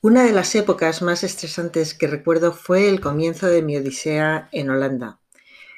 [0.00, 4.70] Una de las épocas más estresantes que recuerdo fue el comienzo de mi odisea en
[4.70, 5.18] Holanda.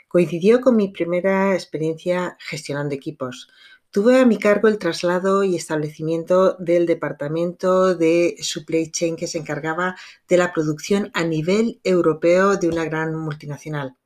[0.09, 3.49] Coincidió con mi primera experiencia gestionando equipos.
[3.91, 9.39] Tuve a mi cargo el traslado y establecimiento del departamento de supply chain que se
[9.39, 9.97] encargaba
[10.29, 13.97] de la producción a nivel europeo de una gran multinacional.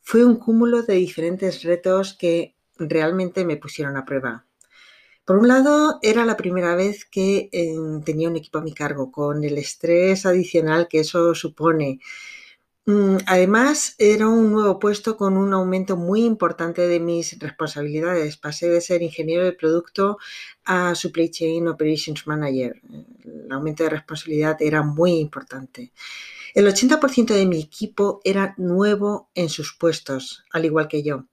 [0.00, 4.46] Fue un cúmulo de diferentes retos que realmente me pusieron a prueba.
[5.24, 9.12] Por un lado, era la primera vez que eh, tenía un equipo a mi cargo,
[9.12, 12.00] con el estrés adicional que eso supone.
[12.84, 18.36] Mm, además, era un nuevo puesto con un aumento muy importante de mis responsabilidades.
[18.36, 20.18] Pasé de ser ingeniero de producto
[20.64, 22.80] a Supply Chain Operations Manager.
[23.24, 25.92] El aumento de responsabilidad era muy importante.
[26.54, 31.26] El 80% de mi equipo era nuevo en sus puestos, al igual que yo.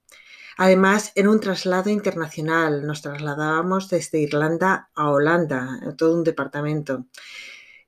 [0.61, 2.85] Además, era un traslado internacional.
[2.85, 7.05] Nos trasladábamos desde Irlanda a Holanda, todo un departamento.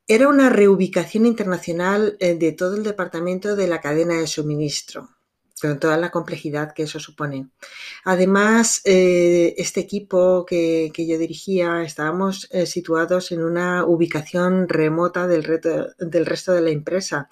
[0.07, 5.09] Era una reubicación internacional eh, de todo el departamento de la cadena de suministro,
[5.61, 7.49] con toda la complejidad que eso supone.
[8.05, 15.43] Además, eh, este equipo que, yo dirigía, estábamos eh, situados en una ubicación remota del
[15.43, 17.27] resto de la empresa.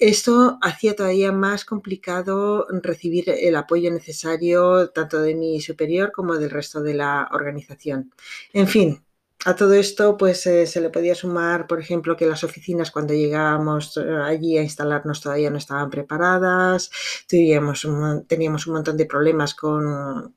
[0.00, 6.48] Esto hacía todavía más complicado recibir el apoyo necesario tanto de mi superior como del
[6.48, 8.10] resto de la organización.
[8.54, 9.04] En fin,
[9.44, 13.12] a todo esto, pues eh, se le podía sumar, por ejemplo, que las oficinas cuando
[13.12, 16.90] llegábamos eh, allí a instalarnos todavía no estaban preparadas,
[17.26, 18.24] teníamos un,
[18.66, 20.34] montón de problemas con,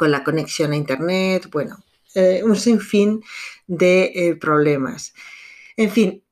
[0.00, 3.22] la conexión a Internet, bueno, eh, un sinfín
[3.66, 5.12] de problemas.
[5.76, 6.22] En fin,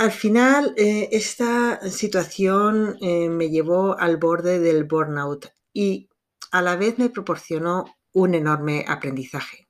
[0.00, 6.08] al final, eh, esta situación eh, me llevó al borde del burnout y
[6.52, 7.84] a la vez me proporcionó
[8.14, 9.69] un enorme aprendizaje.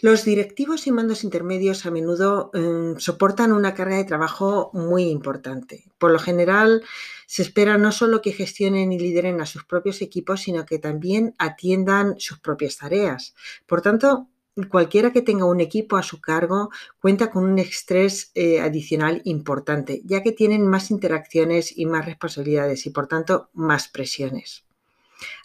[0.00, 5.86] Los directivos y mandos intermedios a menudo em, soportan una carga de trabajo muy importante.
[5.98, 6.84] Por lo general,
[7.26, 11.34] se espera no solo que gestionen y lideren a sus propios equipos, sino que también
[11.36, 13.34] atiendan sus propias tareas.
[13.66, 14.28] Por tanto,
[14.70, 16.70] cualquiera que tenga un equipo a su cargo
[17.00, 22.86] cuenta con un estrés eh, adicional importante, ya que tienen más interacciones y más responsabilidades
[22.86, 24.67] y, por tanto, más presiones.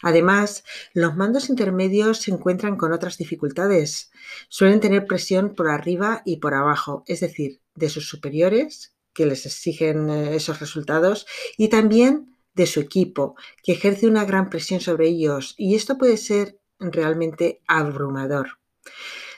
[0.02, 4.10] Además, los mandos intermedios se encuentran con otras dificultades.
[4.48, 9.46] Suelen tener presión por arriba y por abajo, es decir, de sus superiores, que les
[9.46, 11.26] exigen eh, esos resultados,
[11.56, 16.16] y también de su equipo, que ejerce una gran presión sobre ellos, y esto puede
[16.16, 18.58] ser realmente abrumador.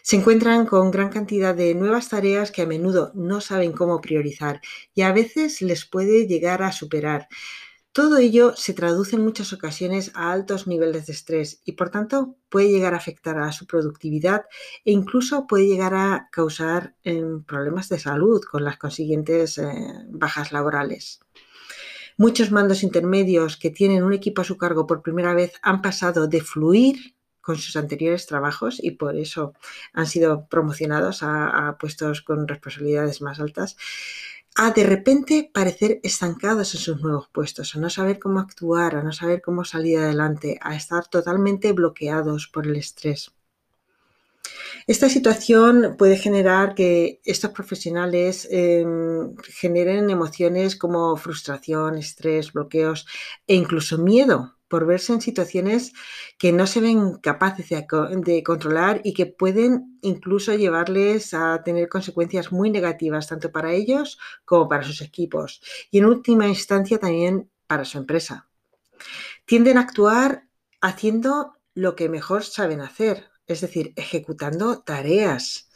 [0.02, 4.60] Se encuentran con gran cantidad de nuevas tareas que a menudo no saben cómo priorizar
[4.94, 7.26] y a veces les puede llegar a superar.
[7.96, 12.36] Todo ello se traduce en muchas ocasiones a altos niveles de estrés y por tanto
[12.50, 14.44] puede llegar a afectar a su productividad
[14.84, 19.64] e incluso puede llegar a causar em, problemas de salud con las consiguientes eh,
[20.10, 21.20] bajas laborales.
[22.18, 26.28] Muchos mandos intermedios que tienen un equipo a su cargo por primera vez han pasado
[26.28, 29.54] de fluir con sus anteriores trabajos y por eso
[29.94, 33.78] han sido promocionados a puestos con responsabilidades más altas
[34.56, 39.02] a de repente parecer estancados en sus nuevos puestos, a no saber cómo actuar, a
[39.02, 43.32] no saber cómo salir adelante, a estar totalmente bloqueados por el estrés.
[44.86, 53.06] Esta situación puede generar que estos profesionales em, generen emociones como frustración, estrés, bloqueos
[53.46, 55.92] e incluso miedo por verse en situaciones
[56.38, 62.52] que no se ven capaces de, controlar y que pueden incluso llevarles a tener consecuencias
[62.52, 65.60] muy negativas tanto para ellos como para sus equipos.
[65.90, 68.48] Y en última instancia también para su empresa.
[69.44, 70.46] Tienden a actuar
[70.80, 75.68] haciendo lo que mejor saben hacer, es decir, ejecutando tareas,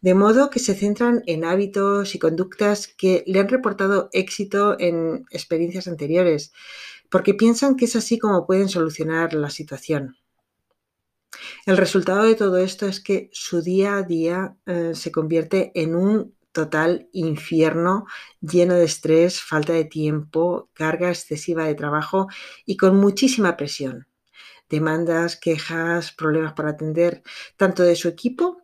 [0.00, 5.26] de modo que se centran en hábitos y conductas que le han reportado éxito en
[5.30, 6.52] experiencias anteriores,
[7.10, 10.16] porque piensan que es así como pueden solucionar la situación.
[11.66, 15.94] El resultado de todo esto es que su día a día eh, se convierte en
[15.94, 18.06] un total infierno
[18.40, 22.28] lleno de estrés, falta de tiempo, carga excesiva de trabajo
[22.64, 24.08] y con muchísima presión.
[24.68, 27.22] Demandas, quejas, problemas para atender,
[27.56, 28.62] tanto de su equipo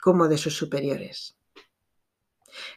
[0.00, 1.36] como de sus superiores.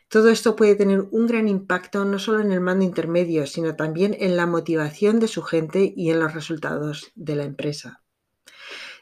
[0.09, 4.15] Todo esto puede tener un gran impacto no solo en el mando intermedio, sino también
[4.19, 8.03] en la motivación de su gente y en los resultados de la empresa.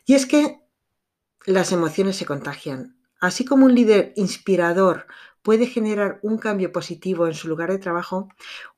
[0.06, 0.60] Y es que
[1.46, 2.98] las emociones se contagian.
[3.20, 5.08] Así como un líder inspirador
[5.44, 8.30] puede generar un cambio positivo en su lugar de trabajo,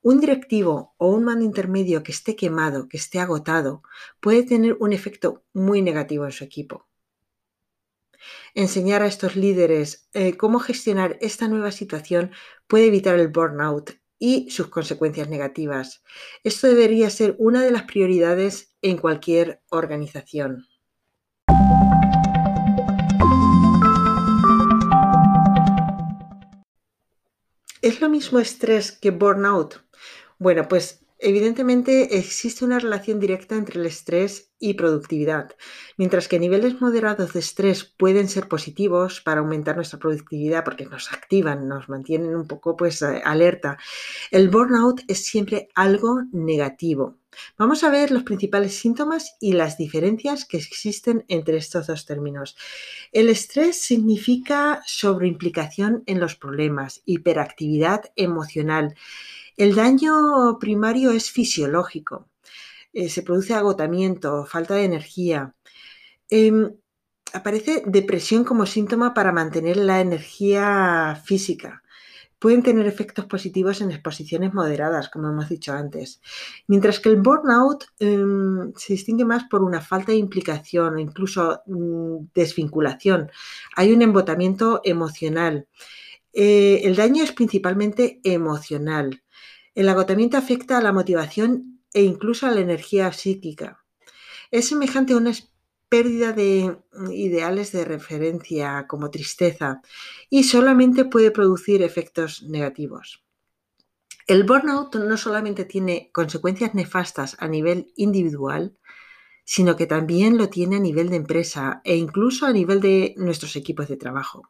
[0.02, 3.84] un directivo o un mando intermedio que esté quemado, que esté agotado,
[4.20, 6.85] puede tener un efecto muy negativo en su equipo.
[8.54, 12.32] Enseñar a estos líderes eh, cómo gestionar esta nueva situación
[12.68, 16.04] puede evitar el burnout y sus consecuencias negativas.
[16.44, 20.66] Esto debería ser una de las prioridades en cualquier organización.
[27.82, 29.86] ¿Es lo mismo estrés que burnout?
[30.40, 35.56] Bueno, pues Evidentemente existe una relación directa entre el estrés y productividad.
[35.98, 41.14] Mientras que niveles moderados de estrés pueden ser positivos para aumentar nuestra productividad porque nos
[41.14, 43.78] activan, nos mantienen un poco pues eh, alerta,
[44.30, 47.18] el burnout es siempre algo negativo.
[47.58, 52.56] Vamos a ver los principales síntomas y las diferencias que existen entre estos dos términos.
[53.12, 58.96] El estrés significa sobreimplicación en los problemas, hiperactividad emocional
[59.58, 62.30] el daño primario es fisiológico.
[62.94, 65.56] Eh, se produce agotamiento, falta de energía.
[66.30, 66.74] Em,
[67.34, 71.84] aparece depresión como síntoma para mantener la energía física.
[72.40, 76.22] Pueden tener efectos positivos en exposiciones moderadas, como hemos dicho antes.
[76.68, 81.62] Mientras que el burnout em, se distingue más por una falta de implicación o incluso
[81.66, 83.32] mm, desvinculación.
[83.76, 85.68] Hay un embotamiento emocional.
[86.34, 89.24] Eh, el daño es principalmente emocional.
[89.76, 93.84] El agotamiento afecta a la motivación e incluso a la energía psíquica.
[94.50, 95.34] Es semejante a una
[95.90, 96.78] pérdida de
[97.12, 99.82] ideales de referencia como tristeza
[100.30, 103.24] y solamente puede producir efectos negativos.
[104.28, 108.78] El burnout no solamente tiene consecuencias nefastas a nivel individual,
[109.44, 113.56] sino que también lo tiene a nivel de empresa e incluso a nivel de nuestros
[113.56, 114.50] equipos de trabajo.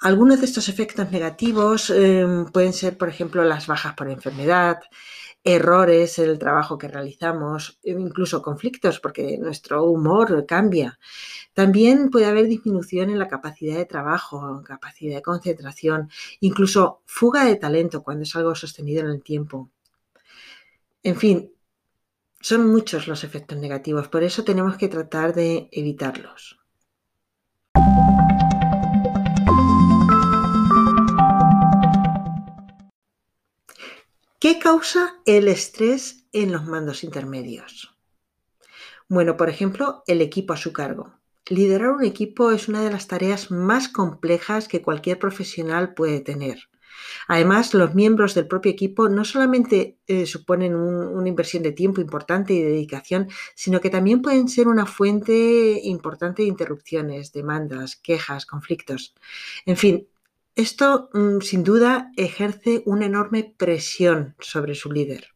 [0.00, 4.80] Algunos de estos efectos negativos em, pueden ser, por ejemplo, las bajas por enfermedad,
[5.44, 10.98] errores en el trabajo que realizamos, e incluso conflictos, porque nuestro humor cambia.
[11.54, 16.10] También puede haber disminución en la capacidad de trabajo, capacidad de concentración,
[16.40, 19.70] incluso fuga de talento cuando es algo sostenido en el tiempo.
[21.02, 21.52] En fin,
[22.40, 26.59] son muchos los efectos negativos, por eso tenemos que tratar de evitarlos.
[34.40, 37.94] ¿Qué causa el estrés en los mandos intermedios?
[39.06, 41.12] Bueno, por ejemplo, el equipo a su cargo.
[41.46, 46.70] Liderar un equipo es una de las tareas más complejas que cualquier profesional puede tener.
[47.28, 52.54] Además, los miembros del propio equipo no solamente eh, suponen una inversión de tiempo importante
[52.54, 58.46] y de dedicación, sino que también pueden ser una fuente importante de interrupciones, demandas, quejas,
[58.46, 59.14] conflictos.
[59.66, 60.08] En fin,
[60.56, 65.28] esto, mm, sin duda, ejerce una enorme presión sobre su líder.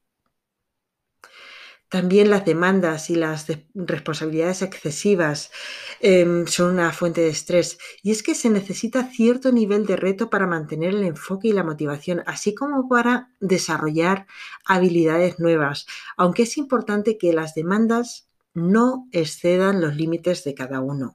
[1.94, 5.52] También las demandas y las responsabilidades excesivas
[6.00, 7.78] em, son una fuente de estrés.
[8.02, 11.62] Y es que se necesita cierto nivel de reto para mantener el enfoque y la
[11.62, 14.26] motivación, así como para desarrollar
[14.64, 21.14] habilidades nuevas, aunque es importante que las demandas no excedan los límites de cada uno.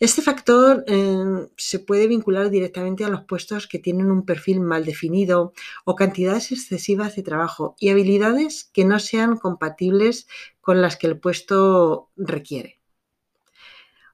[0.00, 4.84] Este factor em, se puede vincular directamente a los puestos que tienen un perfil mal
[4.84, 5.52] definido
[5.84, 10.26] o cantidades excesivas de trabajo y habilidades que no sean compatibles
[10.60, 12.80] con las que el puesto requiere.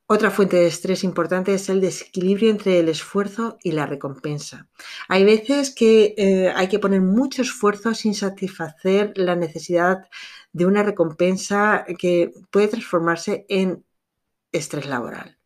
[0.08, 4.68] Otra fuente de estrés importante es el desequilibrio entre el esfuerzo y la recompensa.
[5.08, 10.08] Hay veces que eh, hay que poner mucho esfuerzo sin satisfacer la necesidad
[10.52, 13.84] de una recompensa que puede transformarse en
[14.56, 15.36] estrés laboral.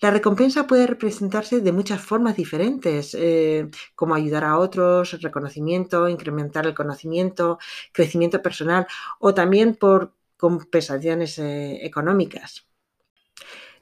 [0.00, 6.66] La recompensa puede representarse de muchas formas diferentes, eh, como ayudar a otros, reconocimiento, incrementar
[6.66, 7.58] el conocimiento,
[7.92, 8.86] crecimiento personal
[9.18, 12.66] o también por compensaciones eh, económicas.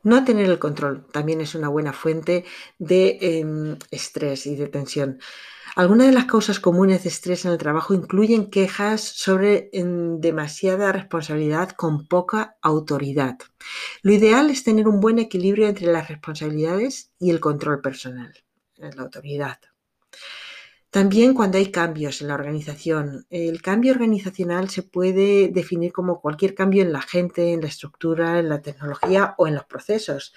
[0.05, 2.45] No tener el control también es una buena fuente
[2.79, 5.21] de em, estrés y de tensión.
[5.75, 10.93] Algunas de las causas comunes de estrés en el trabajo incluyen quejas sobre em, demasiada
[10.93, 13.39] responsabilidad con poca autoridad.
[14.03, 18.35] Lo ideal es tener un buen equilibrio entre las responsabilidades y el control personal,
[18.77, 19.59] la autoridad.
[20.91, 23.25] También cuando hay cambios en la organización.
[23.31, 28.39] El cambio organizacional se puede definir como cualquier cambio en la gente, en la estructura,
[28.39, 30.35] en la tecnología o en los procesos.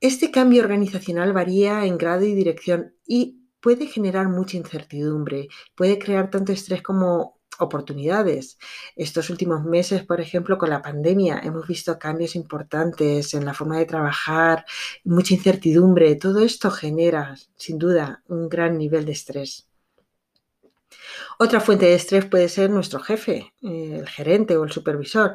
[0.00, 6.30] Este cambio organizacional varía en grado y dirección y puede generar mucha incertidumbre, puede crear
[6.30, 8.58] tanto estrés como oportunidades.
[8.96, 13.78] Estos últimos meses, por ejemplo, con la pandemia, hemos visto cambios importantes en la forma
[13.78, 14.64] de trabajar,
[15.04, 16.14] mucha incertidumbre.
[16.16, 19.68] Todo esto genera, sin duda, un gran nivel de estrés.
[21.38, 25.34] Otra fuente de estrés puede ser nuestro jefe, eh, el gerente o el supervisor,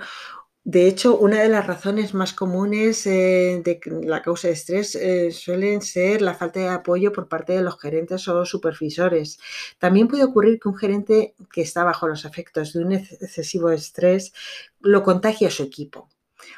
[0.65, 5.31] de hecho, una de las razones más comunes eh, de la causa de estrés eh,
[5.31, 9.39] suelen ser la falta de apoyo por parte de los gerentes o supervisores.
[9.77, 14.33] También puede ocurrir que un gerente que está bajo los efectos de un excesivo estrés
[14.79, 16.07] lo contagie a su equipo.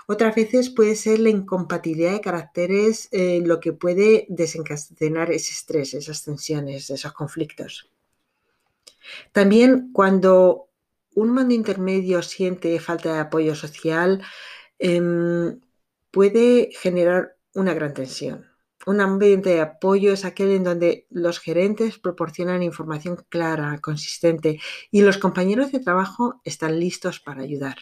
[0.05, 5.95] Otras veces puede ser la incompatibilidad de caracteres eh, lo que puede desencadenar ese estrés,
[5.95, 7.89] esas tensiones, esos conflictos.
[9.31, 10.67] También cuando
[11.15, 14.21] un mando intermedio siente falta de apoyo social,
[14.79, 15.59] em,
[16.11, 18.45] puede generar una gran tensión.
[18.85, 24.59] Un ambiente de apoyo es aquel en donde los gerentes proporcionan información clara, consistente
[24.91, 27.77] y los compañeros de trabajo están listos para ayudar.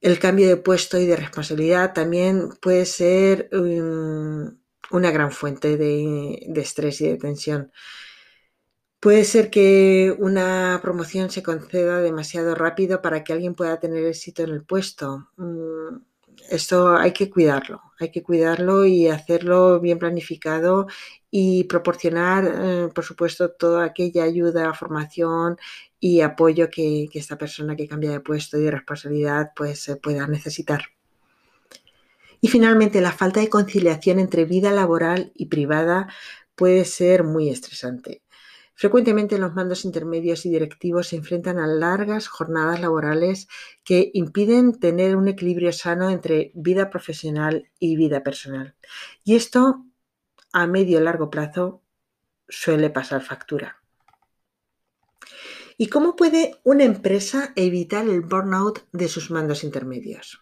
[0.00, 4.58] El cambio de puesto y de responsabilidad también puede ser em,
[4.90, 7.72] una gran fuente de estrés y de tensión.
[9.02, 14.44] Puede ser que una promoción se conceda demasiado rápido para que alguien pueda tener éxito
[14.44, 15.28] en el puesto.
[15.36, 15.96] Mm,
[16.50, 20.86] esto hay que cuidarlo, hay que cuidarlo y hacerlo bien planificado
[21.32, 25.56] y proporcionar, eh, por supuesto, toda aquella ayuda, formación
[25.98, 30.84] y apoyo que, esta persona que cambia de puesto y de responsabilidad pues pueda necesitar.
[32.40, 36.06] Y finalmente, la falta de conciliación entre vida laboral y privada
[36.54, 38.21] puede ser muy estresante.
[38.82, 43.46] Frecuentemente los mandos intermedios y directivos se enfrentan a largas jornadas laborales
[43.84, 48.74] que impiden tener un equilibrio sano entre vida profesional y vida personal.
[49.22, 49.86] Y esto
[50.52, 51.80] a medio y largo plazo
[52.48, 53.80] suele pasar factura.
[55.78, 60.41] ¿Y cómo puede una empresa evitar el burnout de sus mandos intermedios?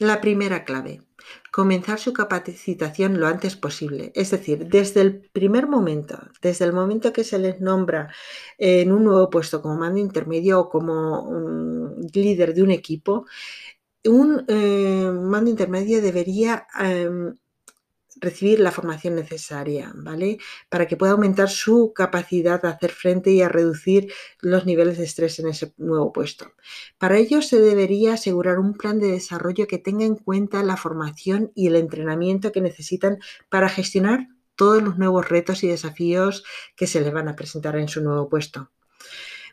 [0.00, 1.02] La primera clave,
[1.50, 4.12] comenzar su capacitación lo antes posible.
[4.14, 8.12] Es decir, desde el primer momento, desde el momento que se les nombra
[8.58, 13.26] en un nuevo puesto como mando intermedio o como líder de un equipo,
[14.04, 17.34] un eh, mando intermedio debería em,
[18.20, 20.38] recibir la formación necesaria, ¿vale?
[20.68, 25.04] Para que pueda aumentar su capacidad de hacer frente y a reducir los niveles de
[25.04, 26.52] estrés en ese nuevo puesto.
[26.98, 31.52] Para ello se debería asegurar un plan de desarrollo que tenga en cuenta la formación
[31.54, 36.44] y el entrenamiento que necesitan para gestionar todos los nuevos retos y desafíos
[36.76, 38.70] que se les van a presentar en su nuevo puesto.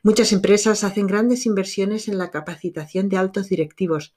[0.02, 4.16] Muchas empresas hacen grandes inversiones en la capacitación de altos directivos,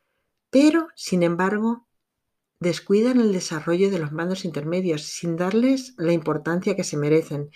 [0.51, 1.88] pero, sin embargo,
[2.61, 7.51] descuidan el desarrollo de los mandos intermedios sin darles la importancia que se merecen.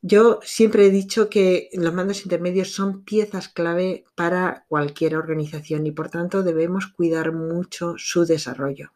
[0.00, 5.92] Yo siempre he dicho que los mandos intermedios son piezas clave para cualquier organización y
[5.92, 8.92] por tanto debemos cuidar mucho su desarrollo.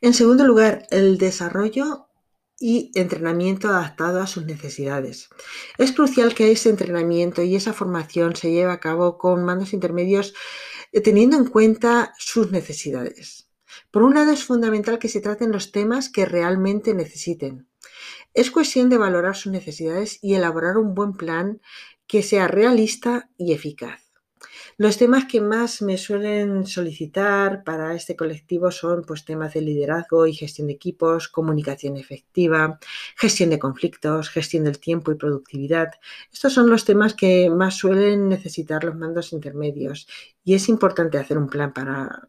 [0.00, 2.06] En segundo lugar, el desarrollo
[2.60, 5.28] y entrenamiento adaptado a sus necesidades.
[5.76, 10.34] Es crucial que ese entrenamiento y esa formación se lleve a cabo con mandos intermedios
[11.04, 13.48] teniendo en cuenta sus necesidades.
[13.90, 17.68] Por un lado, es fundamental que se traten los temas que realmente necesiten.
[18.34, 21.60] Es cuestión de valorar sus necesidades y elaborar un buen plan
[22.06, 24.07] que sea realista y eficaz.
[24.80, 30.24] Los temas que más me suelen solicitar para este colectivo son pues, temas de liderazgo
[30.24, 32.78] y gestión de equipos, comunicación efectiva,
[33.16, 35.90] gestión de conflictos, gestión del tiempo y productividad.
[36.32, 40.06] Estos son los temas que más suelen necesitar los mandos intermedios
[40.44, 42.28] y es importante hacer un plan para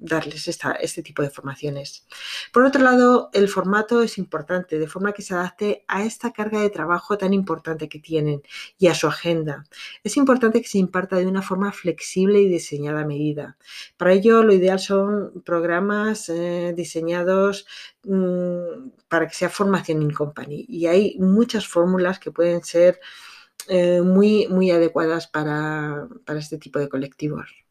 [0.00, 2.06] darles este tipo de formaciones.
[2.52, 6.60] Por otro lado, el formato es importante, de forma que se adapte a esta carga
[6.60, 8.42] de trabajo tan importante que tienen
[8.78, 9.64] y a su agenda.
[10.04, 13.56] Es importante que se imparta de una forma flexible y diseñada a medida.
[13.96, 17.66] Para ello, lo ideal son programas eh, diseñados
[18.04, 20.64] mm, para que sea formación in company.
[20.68, 23.00] Y hay muchas fórmulas que pueden ser
[23.68, 27.67] eh, muy, muy adecuadas para, este tipo de colectivos.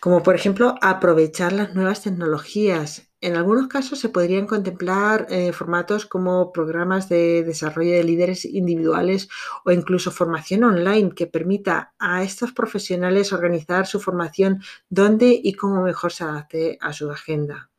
[0.00, 3.10] Como por ejemplo aprovechar las nuevas tecnologías.
[3.20, 9.28] En algunos casos se podrían contemplar eh, formatos como programas de desarrollo de líderes individuales
[9.62, 15.82] o incluso formación online que permita a estos profesionales organizar su formación donde y cómo
[15.82, 17.69] mejor se adapte a su agenda.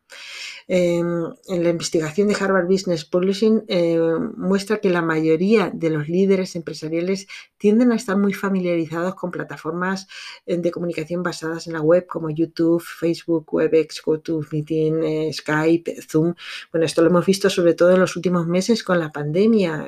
[0.74, 4.00] Em, en la investigación de Harvard Business Publishing eh,
[4.38, 7.28] muestra que la mayoría de los líderes empresariales
[7.58, 10.08] tienden a estar muy familiarizados con plataformas
[10.46, 16.36] eh, de comunicación basadas en la web como YouTube, Facebook, WebEx, GoToMeeting, eh, Skype, Zoom.
[16.72, 19.88] Bueno, esto lo hemos visto sobre todo en los últimos meses con la pandemia.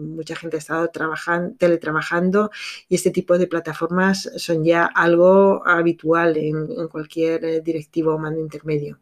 [0.00, 2.50] mucha gente ha estado trabajando, teletrabajando
[2.88, 8.40] y este tipo de plataformas son ya algo habitual en, en cualquier directivo o mando
[8.40, 8.98] intermedio.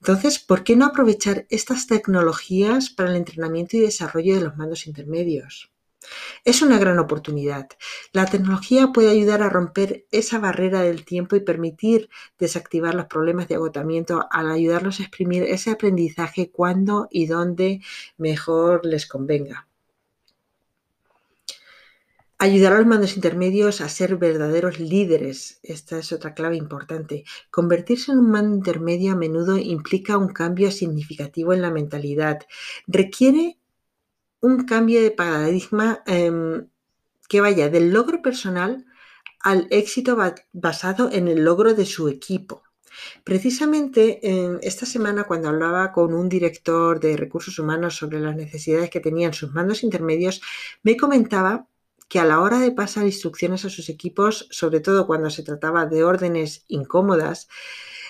[0.00, 4.86] Entonces, ¿por qué no aprovechar estas tecnologías para el entrenamiento y desarrollo de los mandos
[4.86, 5.70] intermedios?
[6.44, 7.68] Es una gran oportunidad.
[8.12, 13.48] La tecnología puede ayudar a romper esa barrera del tiempo y permitir desactivar los problemas
[13.48, 17.80] de agotamiento al ayudarlos a exprimir ese aprendizaje cuando y donde
[18.18, 19.66] mejor les convenga.
[22.38, 25.60] Ayudar a los mandos intermedios a ser verdaderos líderes.
[25.62, 27.24] Esta es otra clave importante.
[27.50, 32.40] Convertirse en un mando intermedio a menudo implica un cambio significativo en la mentalidad.
[32.86, 33.58] Requiere
[34.40, 36.68] un cambio de paradigma em,
[37.28, 38.84] que vaya del logro personal
[39.40, 40.16] al éxito
[40.52, 42.64] basado en el logro de su equipo.
[43.24, 44.20] Precisamente
[44.62, 49.34] esta semana cuando hablaba con un director de recursos humanos sobre las necesidades que tenían
[49.34, 50.40] sus mandos intermedios,
[50.82, 51.68] me comentaba
[52.08, 55.86] que a la hora de pasar instrucciones a sus equipos, sobre todo cuando se trataba
[55.86, 57.48] de órdenes incómodas,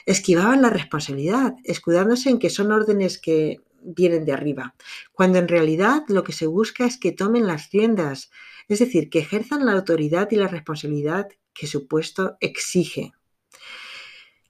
[0.06, 4.74] esquivaban la responsabilidad, escudándose en que son órdenes que vienen de arriba,
[5.12, 8.30] cuando en realidad lo que se busca es que tomen las riendas,
[8.68, 13.12] es decir, que ejerzan la autoridad y la responsabilidad que su puesto exige,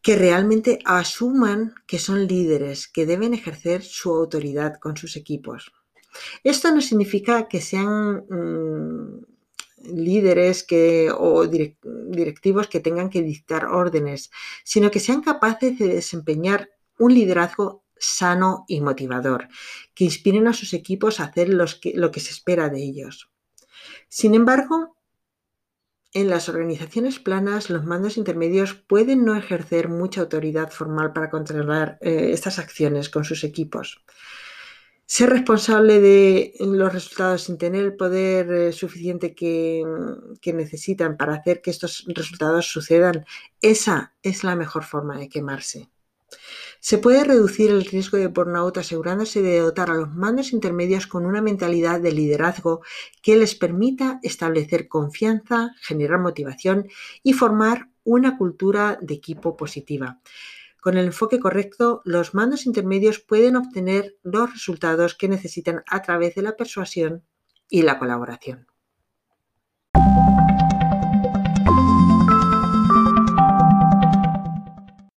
[0.03, 5.73] que realmente asuman que son líderes, que deben ejercer su autoridad con sus equipos.
[6.45, 9.34] Esto no significa que sean mm,
[9.87, 14.31] líderes que, o directivos que tengan que dictar órdenes,
[14.64, 19.49] sino que sean capaces de desempeñar un liderazgo sano y motivador,
[19.94, 23.31] que inspiren a sus equipos a hacer lo que se espera de ellos.
[24.09, 24.97] Sin embargo,
[26.12, 31.99] en las organizaciones planas, los mandos intermedios pueden no ejercer mucha autoridad formal para controlar
[32.01, 34.05] eh, estas acciones con sus equipos
[35.07, 39.83] ser responsable de los resultados sin tener el poder eh, suficiente que,
[40.40, 43.25] que, necesitan para hacer que estos resultados sucedan,
[43.61, 45.90] esa es la mejor forma de quemarse.
[46.81, 51.25] Se puede reducir el riesgo de burnout asegurándose de dotar a los mandos intermedios con
[51.25, 52.83] una mentalidad de liderazgo
[53.23, 56.87] que les permita establecer confianza, generar motivación
[57.23, 60.21] y formar una cultura de equipo positiva.
[60.85, 66.35] Con el enfoque correcto, los mandos intermedios pueden obtener los resultados que necesitan a través
[66.35, 67.25] de la persuasión
[67.70, 68.66] y la colaboración.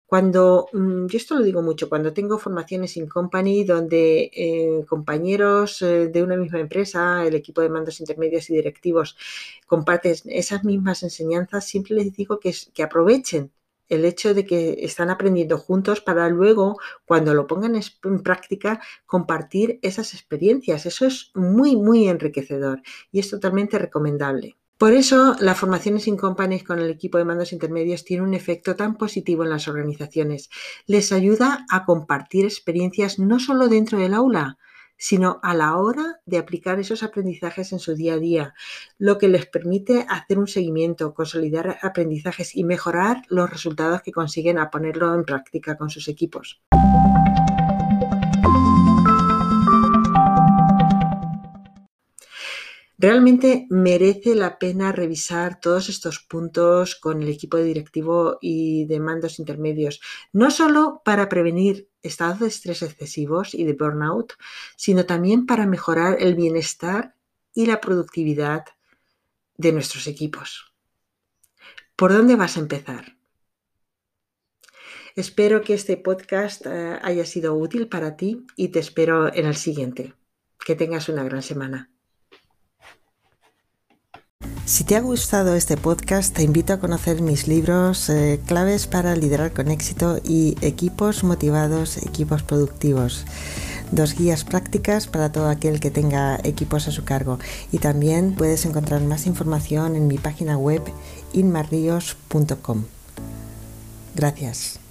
[0.05, 5.81] Cuando, mm, yo esto lo digo mucho, cuando tengo formaciones in company donde eh, compañeros
[5.81, 9.17] eh, de una misma empresa, el equipo de mandos intermedios y directivos
[9.65, 13.51] comparten esas mismas enseñanzas, siempre les digo que, que aprovechen
[13.89, 19.79] el hecho de que están aprendiendo juntos para luego, cuando lo pongan en práctica, compartir
[19.81, 20.85] esas experiencias.
[20.85, 24.57] Eso es muy, muy enriquecedor y es totalmente recomendable.
[24.77, 28.75] Por eso, la formación sin companies con el equipo de mandos intermedios tiene un efecto
[28.75, 30.51] tan positivo en las organizaciones.
[30.85, 34.59] Les ayuda a compartir experiencias no solo dentro del aula,
[34.97, 38.53] sino a la hora de aplicar esos aprendizajes en su día a día,
[38.97, 44.57] lo que les permite hacer un seguimiento, consolidar aprendizajes y mejorar los resultados que consiguen
[44.57, 46.61] a ponerlo en práctica con sus equipos.
[52.99, 59.37] Realmente merece la pena revisar todos estos puntos con el equipo directivo y de mandos
[59.37, 60.01] intermedios,
[60.33, 64.33] no solo para prevenir estados de estrés excesivos y de burnout,
[64.75, 67.13] sino también para mejorar el bienestar
[67.53, 68.65] y la productividad
[69.57, 70.73] de nuestros equipos.
[71.95, 73.15] ¿Por dónde vas a empezar?
[75.15, 79.55] Espero que este podcast eh, haya sido útil para ti y te espero en el
[79.55, 80.15] siguiente.
[80.65, 81.91] Que tengas una gran semana.
[84.67, 89.15] Si te ha gustado este podcast, te invito a conocer mis libros eh, claves para
[89.15, 93.23] liderar con éxito y equipos motivados, equipos productivos.
[93.93, 97.39] Dos guías prácticas para todo aquel que tenga equipos a su cargo.
[97.71, 100.81] Y también puedes encontrar más información en mi página web
[101.31, 102.83] inmarrios.com.
[104.15, 104.81] Gracias.